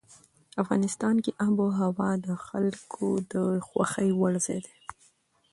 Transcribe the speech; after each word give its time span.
افغانستان 0.61 1.15
کې 1.23 1.31
آب 1.45 1.55
وهوا 1.65 2.11
د 2.25 2.27
خلکو 2.47 3.07
د 3.33 3.33
خوښې 3.67 4.09
وړ 4.19 4.33
ځای 4.45 4.59
دی. 4.65 4.75